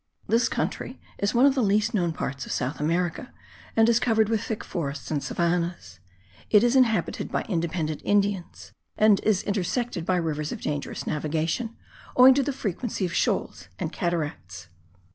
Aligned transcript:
This 0.27 0.49
country 0.49 0.99
is 1.19 1.35
one 1.35 1.45
of 1.45 1.53
the 1.53 1.61
least 1.61 1.93
known 1.93 2.11
parts 2.11 2.47
of 2.47 2.51
South 2.51 2.79
America 2.79 3.31
and 3.75 3.87
is 3.87 3.99
covered 3.99 4.29
with 4.29 4.41
thick 4.43 4.63
forests 4.63 5.11
and 5.11 5.21
savannahs; 5.23 5.99
it 6.49 6.63
is 6.63 6.75
inhabited 6.75 7.31
by 7.31 7.43
independent 7.43 8.01
Indians 8.03 8.71
and 8.97 9.19
is 9.19 9.43
intersected 9.43 10.03
by 10.03 10.15
rivers 10.15 10.51
of 10.51 10.59
dangerous 10.59 11.05
navigation, 11.05 11.77
owing 12.17 12.33
to 12.33 12.41
the 12.41 12.51
frequency 12.51 13.05
of 13.05 13.13
shoals 13.13 13.67
and 13.77 13.93
cataracts. 13.93 14.69